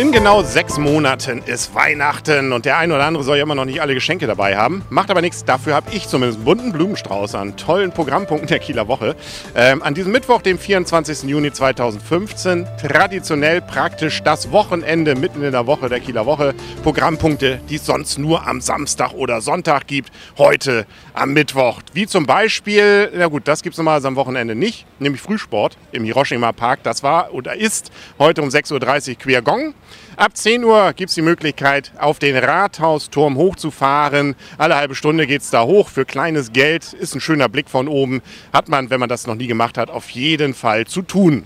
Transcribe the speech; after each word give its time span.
In 0.00 0.12
genau 0.12 0.42
sechs 0.42 0.78
Monaten 0.78 1.42
ist 1.44 1.74
Weihnachten 1.74 2.54
und 2.54 2.64
der 2.64 2.78
ein 2.78 2.90
oder 2.90 3.04
andere 3.04 3.22
soll 3.22 3.36
ja 3.36 3.42
immer 3.42 3.54
noch 3.54 3.66
nicht 3.66 3.82
alle 3.82 3.92
Geschenke 3.92 4.26
dabei 4.26 4.56
haben. 4.56 4.82
Macht 4.88 5.10
aber 5.10 5.20
nichts, 5.20 5.44
dafür 5.44 5.74
habe 5.74 5.94
ich 5.94 6.08
zumindest 6.08 6.38
einen 6.38 6.46
bunten 6.46 6.72
Blumenstrauß 6.72 7.34
an 7.34 7.58
tollen 7.58 7.92
Programmpunkten 7.92 8.48
der 8.48 8.60
Kieler 8.60 8.88
Woche. 8.88 9.14
Ähm, 9.54 9.82
an 9.82 9.92
diesem 9.92 10.10
Mittwoch, 10.12 10.40
dem 10.40 10.58
24. 10.58 11.24
Juni 11.24 11.52
2015, 11.52 12.66
traditionell 12.80 13.60
praktisch 13.60 14.22
das 14.22 14.50
Wochenende 14.52 15.16
mitten 15.16 15.44
in 15.44 15.52
der 15.52 15.66
Woche 15.66 15.90
der 15.90 16.00
Kieler 16.00 16.24
Woche. 16.24 16.54
Programmpunkte, 16.82 17.60
die 17.68 17.74
es 17.74 17.84
sonst 17.84 18.18
nur 18.18 18.46
am 18.46 18.62
Samstag 18.62 19.12
oder 19.12 19.42
Sonntag 19.42 19.86
gibt, 19.86 20.10
heute 20.38 20.86
am 21.12 21.34
Mittwoch. 21.34 21.82
Wie 21.92 22.06
zum 22.06 22.24
Beispiel, 22.24 23.12
na 23.14 23.26
gut, 23.26 23.46
das 23.46 23.60
gibt 23.60 23.74
es 23.74 23.76
normalerweise 23.76 24.08
am 24.08 24.16
Wochenende 24.16 24.54
nicht, 24.54 24.86
nämlich 24.98 25.20
Frühsport 25.20 25.76
im 25.92 26.04
Hiroshima 26.04 26.52
Park. 26.52 26.84
Das 26.84 27.02
war 27.02 27.34
oder 27.34 27.54
ist 27.54 27.92
heute 28.18 28.40
um 28.40 28.48
6.30 28.48 29.18
Uhr 29.26 29.42
Gong. 29.42 29.74
Ab 30.16 30.36
10 30.36 30.64
Uhr 30.64 30.92
gibt 30.92 31.08
es 31.08 31.14
die 31.14 31.22
Möglichkeit, 31.22 31.92
auf 31.98 32.18
den 32.18 32.36
Rathausturm 32.36 33.36
hochzufahren. 33.36 34.36
Alle 34.58 34.76
halbe 34.76 34.94
Stunde 34.94 35.26
geht 35.26 35.42
es 35.42 35.50
da 35.50 35.64
hoch 35.64 35.88
für 35.88 36.04
kleines 36.04 36.52
Geld. 36.52 36.92
Ist 36.92 37.14
ein 37.14 37.20
schöner 37.20 37.48
Blick 37.48 37.70
von 37.70 37.88
oben. 37.88 38.22
Hat 38.52 38.68
man, 38.68 38.90
wenn 38.90 39.00
man 39.00 39.08
das 39.08 39.26
noch 39.26 39.34
nie 39.34 39.46
gemacht 39.46 39.78
hat, 39.78 39.90
auf 39.90 40.10
jeden 40.10 40.54
Fall 40.54 40.86
zu 40.86 41.02
tun. 41.02 41.44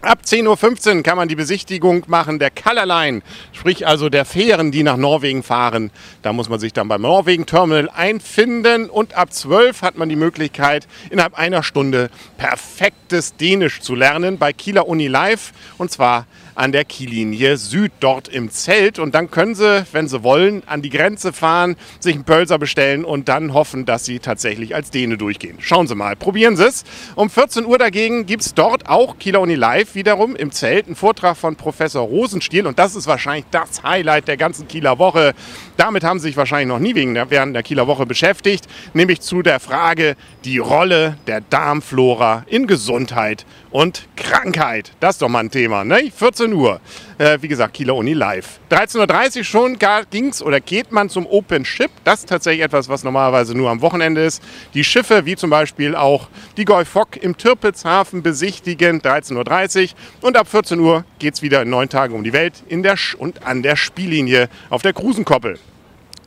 Ab 0.00 0.20
10.15 0.24 0.96
Uhr 0.96 1.02
kann 1.02 1.16
man 1.16 1.26
die 1.26 1.34
Besichtigung 1.34 2.04
machen 2.06 2.38
der 2.38 2.50
Colorline, 2.52 3.20
sprich 3.52 3.84
also 3.84 4.08
der 4.08 4.24
Fähren, 4.24 4.70
die 4.70 4.84
nach 4.84 4.96
Norwegen 4.96 5.42
fahren. 5.42 5.90
Da 6.22 6.32
muss 6.32 6.48
man 6.48 6.60
sich 6.60 6.72
dann 6.72 6.86
beim 6.86 7.02
Norwegen 7.02 7.46
Terminal 7.46 7.90
einfinden 7.90 8.90
und 8.90 9.14
ab 9.14 9.32
12 9.32 9.82
hat 9.82 9.98
man 9.98 10.08
die 10.08 10.14
Möglichkeit, 10.14 10.86
innerhalb 11.10 11.36
einer 11.36 11.64
Stunde 11.64 12.10
perfektes 12.36 13.34
Dänisch 13.34 13.80
zu 13.80 13.96
lernen 13.96 14.38
bei 14.38 14.52
Kieler 14.52 14.86
Uni 14.86 15.08
Live 15.08 15.52
und 15.78 15.90
zwar 15.90 16.26
an 16.58 16.72
der 16.72 16.84
Kiellinie 16.84 17.56
Süd, 17.56 17.92
dort 18.00 18.28
im 18.28 18.50
Zelt. 18.50 18.98
Und 18.98 19.14
dann 19.14 19.30
können 19.30 19.54
Sie, 19.54 19.84
wenn 19.92 20.08
Sie 20.08 20.24
wollen, 20.24 20.62
an 20.66 20.82
die 20.82 20.90
Grenze 20.90 21.32
fahren, 21.32 21.76
sich 22.00 22.16
einen 22.16 22.24
Pölser 22.24 22.58
bestellen 22.58 23.04
und 23.04 23.28
dann 23.28 23.54
hoffen, 23.54 23.86
dass 23.86 24.04
Sie 24.04 24.18
tatsächlich 24.18 24.74
als 24.74 24.90
Däne 24.90 25.16
durchgehen. 25.16 25.58
Schauen 25.60 25.86
Sie 25.86 25.94
mal, 25.94 26.16
probieren 26.16 26.56
Sie 26.56 26.64
es. 26.64 26.84
Um 27.14 27.30
14 27.30 27.64
Uhr 27.64 27.78
dagegen 27.78 28.26
gibt 28.26 28.42
es 28.42 28.54
dort 28.54 28.88
auch 28.88 29.18
Kieler 29.18 29.40
Uni 29.40 29.54
Live 29.54 29.94
wiederum 29.94 30.34
im 30.34 30.50
Zelt 30.50 30.86
einen 30.86 30.96
Vortrag 30.96 31.36
von 31.36 31.54
Professor 31.54 32.02
Rosenstiel. 32.02 32.66
Und 32.66 32.78
das 32.80 32.96
ist 32.96 33.06
wahrscheinlich 33.06 33.46
das 33.52 33.84
Highlight 33.84 34.26
der 34.26 34.36
ganzen 34.36 34.66
Kieler 34.66 34.98
Woche. 34.98 35.34
Damit 35.76 36.02
haben 36.02 36.18
Sie 36.18 36.26
sich 36.26 36.36
wahrscheinlich 36.36 36.68
noch 36.68 36.80
nie 36.80 36.96
wegen 36.96 37.14
der, 37.14 37.30
während 37.30 37.54
der 37.54 37.62
Kieler 37.62 37.86
Woche 37.86 38.04
beschäftigt, 38.04 38.66
nämlich 38.94 39.20
zu 39.20 39.42
der 39.42 39.60
Frage, 39.60 40.16
die 40.44 40.58
Rolle 40.58 41.18
der 41.28 41.40
Darmflora 41.40 42.44
in 42.48 42.66
Gesundheit 42.66 43.46
und 43.70 44.08
Krankheit. 44.16 44.92
Das 44.98 45.16
ist 45.16 45.22
doch 45.22 45.28
mal 45.28 45.40
ein 45.40 45.50
Thema, 45.50 45.84
ne? 45.84 46.10
14 46.14 46.47
Uhr. 46.52 46.80
Äh, 47.18 47.38
wie 47.40 47.48
gesagt, 47.48 47.74
Kieler 47.74 47.94
Uni 47.94 48.12
live. 48.12 48.60
13.30 48.70 49.38
Uhr 49.38 49.44
schon 49.44 49.78
ging 50.10 50.28
es 50.28 50.42
oder 50.42 50.60
geht 50.60 50.92
man 50.92 51.08
zum 51.08 51.26
Open 51.26 51.64
Ship. 51.64 51.90
Das 52.04 52.20
ist 52.20 52.28
tatsächlich 52.28 52.64
etwas, 52.64 52.88
was 52.88 53.04
normalerweise 53.04 53.56
nur 53.56 53.70
am 53.70 53.80
Wochenende 53.80 54.24
ist. 54.24 54.42
Die 54.74 54.84
Schiffe, 54.84 55.24
wie 55.26 55.36
zum 55.36 55.50
Beispiel 55.50 55.96
auch 55.96 56.28
die 56.56 56.64
Goy 56.64 56.84
Fock 56.84 57.16
im 57.16 57.36
Türpitzhafen 57.36 58.22
besichtigen. 58.22 59.00
13.30 59.00 59.82
Uhr. 59.82 60.28
Und 60.28 60.36
ab 60.36 60.48
14 60.48 60.78
Uhr 60.80 61.04
geht 61.18 61.34
es 61.34 61.42
wieder 61.42 61.62
in 61.62 61.70
neun 61.70 61.88
Tagen 61.88 62.14
um 62.14 62.24
die 62.24 62.32
Welt 62.32 62.62
in 62.68 62.82
der 62.82 62.96
Sch 62.96 63.14
und 63.14 63.44
an 63.46 63.62
der 63.62 63.76
Spiellinie 63.76 64.48
auf 64.70 64.82
der 64.82 64.92
Krusenkoppel. 64.92 65.58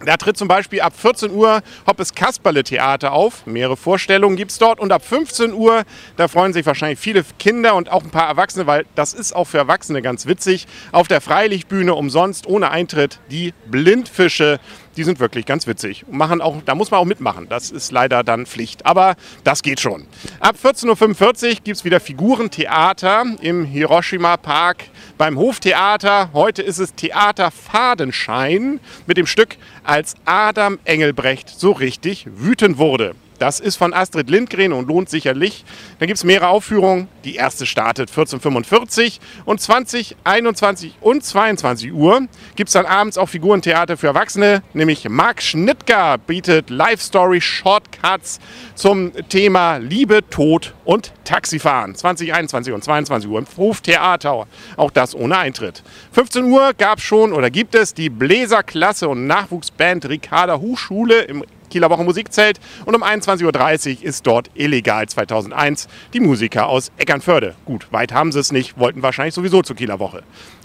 Da 0.06 0.18
tritt 0.18 0.36
zum 0.36 0.48
Beispiel 0.48 0.82
ab 0.82 0.94
14 0.98 1.32
Uhr 1.32 1.62
Hoppes 1.86 2.16
Kasperle 2.16 2.64
Theater 2.64 3.12
auf. 3.12 3.46
Mehrere 3.46 3.78
Vorstellungen 3.78 4.36
gibt 4.36 4.52
es 4.52 4.58
dort. 4.58 4.80
Und 4.80 4.92
ab 4.92 5.06
15 5.06 5.54
Uhr, 5.54 5.84
da 6.18 6.28
freuen 6.28 6.54
sich 6.54 6.66
wahrscheinlich 6.66 6.98
viele 6.98 7.24
Kinder 7.38 7.76
und 7.76 7.92
auch 7.92 8.04
ein 8.04 8.10
paar 8.10 8.28
Erwachsene, 8.28 8.66
weil 8.66 8.86
das 8.96 9.14
ist 9.14 9.36
auch 9.36 9.46
für 9.46 9.60
Erwachsene 9.60 10.02
ganz 10.02 10.26
witzig. 10.26 10.66
Auf 10.92 11.08
der 11.08 11.22
Freilichtbühne 11.22 11.94
umsonst, 11.94 12.48
ohne 12.48 12.72
Eintritt, 12.72 13.20
die 13.30 13.54
Blindfische 13.68 14.60
die 14.98 15.04
sind 15.04 15.20
wirklich 15.20 15.46
ganz 15.46 15.68
witzig. 15.68 16.06
Und 16.08 16.18
machen 16.18 16.42
auch, 16.42 16.62
da 16.66 16.76
muss 16.76 16.92
man 16.92 17.00
auch 17.00 17.06
mitmachen. 17.06 17.48
Das 17.50 17.72
ist 17.72 17.92
leider 17.92 18.24
dann 18.24 18.46
Pflicht. 18.46 18.86
Aber 18.86 19.16
das 19.44 19.64
geht 19.64 19.80
schon. 19.80 20.06
Ab 20.40 20.56
14.45 20.62 21.50
Uhr 21.50 21.56
gibt 21.64 21.78
es 21.78 21.86
wieder 21.86 22.00
Figurentheater 22.00 23.26
im 23.42 23.66
Hiroshima 23.66 24.38
Park 24.38 24.86
beim 25.18 25.38
Hoftheater. 25.38 26.32
Heute 26.34 26.62
ist 26.62 26.80
es 26.80 26.94
Theater 26.96 27.52
Fadenschein 27.52 28.80
mit 29.08 29.18
dem 29.18 29.26
Stück 29.26 29.58
Als 29.84 30.16
Adam 30.26 30.80
Engelbrecht 30.86 31.50
so 31.50 31.72
richtig 31.72 32.28
wütend 32.36 32.78
wurde. 32.78 33.16
Das 33.42 33.60
ist 33.60 33.76
von 33.76 33.92
Astrid 33.92 34.30
Lindgren 34.30 34.72
und 34.72 34.88
lohnt 34.88 35.10
sicherlich. 35.10 35.66
Dann 35.98 36.06
gibt 36.06 36.18
es 36.18 36.24
mehrere 36.24 36.50
Aufführungen. 36.50 37.08
Die 37.24 37.38
erste 37.38 37.66
startet 37.66 38.12
14.45 38.12 39.18
und 39.46 39.60
20, 39.60 40.16
21 40.24 40.94
und 41.02 41.26
22 41.26 41.92
Uhr 41.92 42.28
gibt 42.56 42.68
es 42.68 42.74
dann 42.74 42.86
abends 42.86 43.18
auch 43.18 43.30
Figurentheater 43.30 43.98
für 43.98 44.06
Erwachsene, 44.06 44.62
nämlich 44.76 45.10
Marc 45.10 45.42
Schnittger 45.42 46.20
bietet 46.20 46.70
Live-Story 46.70 47.42
Shortcuts 47.42 48.40
zum 48.76 49.12
Thema 49.28 49.78
Liebe, 49.78 50.22
Tod 50.30 50.76
und 50.86 51.12
Taxifahren. 51.24 51.96
20, 51.96 52.36
21 52.36 52.76
und 52.76 52.84
22 52.84 53.28
Uhr 53.28 53.40
im 53.40 53.48
Hoftheater. 53.58 54.46
Auch 54.78 54.92
das 54.92 55.16
ohne 55.16 55.40
Eintritt. 55.40 55.82
15 56.12 56.46
Uhr 56.46 56.74
gab 56.78 57.00
es 57.00 57.06
schon 57.06 57.34
oder 57.34 57.50
gibt 57.50 57.74
es 57.74 57.96
die 57.96 58.12
Bläserklasse 58.12 59.10
und 59.10 59.26
Nachwuchsband 59.26 60.08
Ricarda 60.08 60.60
Hochschule 60.60 61.22
im 61.24 61.44
Kieler 61.72 61.90
Woche 61.90 62.04
Musikzelt 62.04 62.60
und 62.86 62.96
um 62.96 63.04
21.30 63.04 63.98
Uhr 63.98 64.04
ist 64.04 64.28
dort 64.28 64.52
illegal 64.54 65.08
2001 65.08 65.88
die 66.14 66.20
Musiker 66.20 66.68
aus 66.68 66.92
Eckernförde. 66.98 67.56
Gut, 67.66 67.88
weit 67.92 68.14
haben 68.14 68.32
sie 68.32 68.40
es 68.40 68.52
nicht, 68.52 68.78
wollten 68.78 69.02
wahrscheinlich 69.02 69.34
sowieso 69.34 69.64
zur 69.64 69.76
Kieler 69.76 70.00
Woche. 70.00 70.22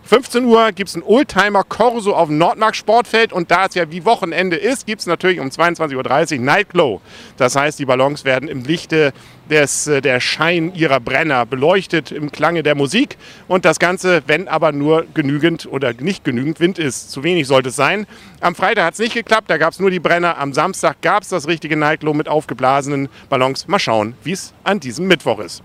15 0.06 0.44
Uhr 0.44 0.71
gibt 0.71 0.89
es 0.89 0.94
einen 0.94 1.03
Oldtimer 1.03 1.65
Corso 1.65 2.15
auf 2.15 2.28
dem 2.28 2.39
Nordmark 2.39 2.77
Sportfeld 2.77 3.33
und 3.33 3.50
da 3.50 3.67
es 3.67 3.75
ja 3.75 3.91
wie 3.91 4.05
Wochenende 4.05 4.55
ist, 4.55 4.87
gibt 4.87 5.00
es 5.00 5.06
natürlich 5.06 5.41
um 5.41 5.49
22.30 5.49 6.37
Uhr 6.37 6.44
Nightglow. 6.44 7.00
Das 7.39 7.56
heißt, 7.56 7.77
die 7.81 7.87
Ballons 7.87 8.25
werden 8.25 8.49
im 8.49 8.62
Lichte 8.62 9.12
des, 9.50 9.89
äh, 9.89 10.00
der 10.00 10.21
Schein 10.21 10.72
ihrer 10.75 11.00
Brenner 11.00 11.45
beleuchtet 11.45 12.12
im 12.12 12.31
Klange 12.31 12.62
der 12.62 12.77
Musik 12.77 13.16
und 13.49 13.65
das 13.65 13.81
Ganze, 13.81 14.22
wenn 14.28 14.47
aber 14.47 14.71
nur 14.71 15.06
genügend 15.12 15.66
oder 15.66 15.93
nicht 15.93 16.22
genügend 16.22 16.61
Wind 16.61 16.78
ist. 16.78 17.11
Zu 17.11 17.25
wenig 17.25 17.49
sollte 17.49 17.71
es 17.71 17.77
sein. 17.77 18.06
Am 18.41 18.55
Freitag 18.55 18.84
hat 18.84 18.93
es 18.95 19.00
nicht 19.00 19.15
geklappt, 19.15 19.50
da 19.50 19.56
gab 19.56 19.72
es 19.72 19.81
nur 19.81 19.91
die 19.91 20.00
Brenner. 20.00 20.39
Am 20.39 20.53
Samstag 20.53 21.00
gab 21.03 21.25
es 21.25 21.31
das 21.31 21.49
richtige 21.49 21.77
Nightglow 21.77 22.15
mit 22.15 22.28
aufgeblasenen 22.28 23.09
Ballons. 23.28 23.66
Mal 23.66 23.81
schauen, 23.81 24.15
wie 24.22 24.33
es 24.33 24.55
an 24.62 24.78
diesem 24.78 25.09
Mittwoch 25.09 25.41
ist. 25.41 25.65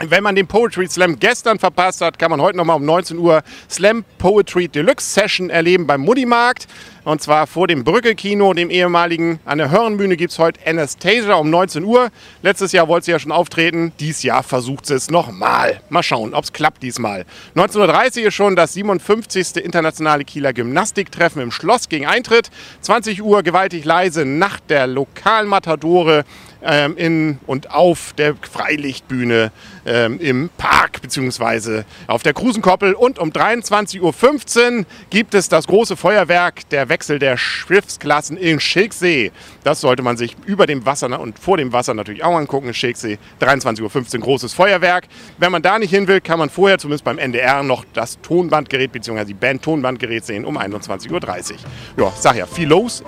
Wenn 0.00 0.22
man 0.22 0.36
den 0.36 0.46
Poetry 0.46 0.86
Slam 0.86 1.18
gestern 1.18 1.58
verpasst 1.58 2.02
hat, 2.02 2.20
kann 2.20 2.30
man 2.30 2.40
heute 2.40 2.56
nochmal 2.56 2.76
um 2.76 2.84
19 2.84 3.18
Uhr 3.18 3.42
Slam 3.68 4.04
Poetry 4.18 4.68
Deluxe 4.68 5.04
Session 5.04 5.50
erleben 5.50 5.88
beim 5.88 6.02
Muddymarkt. 6.02 6.68
Und 7.02 7.20
zwar 7.20 7.48
vor 7.48 7.66
dem 7.66 7.82
Brücke-Kino, 7.82 8.52
dem 8.54 8.70
ehemaligen. 8.70 9.40
An 9.44 9.58
der 9.58 9.72
Hörnbühne 9.72 10.16
gibt 10.16 10.30
es 10.30 10.38
heute 10.38 10.60
Anastasia 10.64 11.34
um 11.34 11.50
19 11.50 11.82
Uhr. 11.82 12.10
Letztes 12.42 12.70
Jahr 12.70 12.86
wollte 12.86 13.06
sie 13.06 13.10
ja 13.10 13.18
schon 13.18 13.32
auftreten. 13.32 13.92
Dies 13.98 14.22
Jahr 14.22 14.44
versucht 14.44 14.86
sie 14.86 14.94
es 14.94 15.10
nochmal. 15.10 15.80
Mal 15.88 16.04
schauen, 16.04 16.32
ob 16.32 16.44
es 16.44 16.52
klappt 16.52 16.84
diesmal. 16.84 17.24
19.30 17.56 18.20
Uhr 18.20 18.28
ist 18.28 18.34
schon 18.34 18.54
das 18.54 18.74
57. 18.74 19.56
internationale 19.56 20.24
Kieler 20.24 20.52
Gymnastiktreffen 20.52 21.42
im 21.42 21.50
Schloss 21.50 21.88
gegen 21.88 22.06
Eintritt. 22.06 22.50
20 22.82 23.20
Uhr 23.22 23.42
gewaltig 23.42 23.84
leise 23.84 24.24
Nacht 24.24 24.64
der 24.68 24.86
Lokalmatadore 24.86 26.24
ähm, 26.62 26.96
in 26.96 27.38
und 27.46 27.70
auf 27.70 28.12
der 28.16 28.34
Freilichtbühne 28.36 29.52
ähm, 29.86 30.18
im 30.20 30.50
Park 30.56 31.00
bzw. 31.02 31.82
auf 32.06 32.22
der 32.22 32.34
Krusenkoppel. 32.34 32.94
Und 32.94 33.18
um 33.18 33.30
23.15 33.30 34.78
Uhr 34.78 34.84
gibt 35.10 35.34
es 35.34 35.48
das 35.48 35.66
große 35.66 35.96
Feuerwerk, 35.96 36.68
der 36.70 36.88
Wechsel 36.88 37.18
der 37.18 37.36
Schiffsklassen 37.36 38.36
in 38.36 38.60
Schilksee. 38.60 39.32
Das 39.64 39.80
sollte 39.80 40.02
man 40.02 40.16
sich 40.16 40.36
über 40.46 40.66
dem 40.66 40.84
Wasser 40.86 41.20
und 41.20 41.38
vor 41.38 41.56
dem 41.56 41.72
Wasser 41.72 41.94
natürlich 41.94 42.24
auch 42.24 42.36
angucken. 42.36 42.74
Schilksee 42.74 43.18
23.15 43.40 44.14
Uhr 44.16 44.20
großes 44.20 44.52
Feuerwerk. 44.52 45.08
Wenn 45.38 45.52
man 45.52 45.62
da 45.62 45.78
nicht 45.78 45.90
hin 45.90 46.08
will, 46.08 46.20
kann 46.20 46.38
man 46.38 46.50
vorher 46.50 46.78
zumindest 46.78 47.04
beim 47.04 47.18
NDR 47.18 47.62
noch 47.62 47.84
das 47.94 48.20
Tonbandgerät 48.20 48.92
bzw. 48.92 49.24
die 49.24 49.34
Band 49.34 49.62
Tonbandgerät 49.62 50.24
sehen 50.24 50.44
um 50.44 50.58
21.30 50.58 51.10
Uhr. 51.10 51.58
Ja, 51.96 52.12
sag 52.16 52.36
ja, 52.36 52.46
viel 52.46 52.68
los 52.68 53.02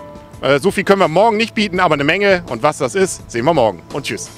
so 0.61 0.71
viel 0.71 0.85
können 0.85 1.01
wir 1.01 1.09
morgen 1.09 1.37
nicht 1.37 1.55
bieten, 1.55 1.81
aber 1.81 1.95
eine 1.95 2.05
Menge. 2.05 2.43
Und 2.49 2.63
was 2.63 2.79
das 2.79 2.95
ist, 2.95 3.31
sehen 3.31 3.45
wir 3.45 3.55
morgen. 3.55 3.83
Und 3.93 4.07
tschüss. 4.07 4.29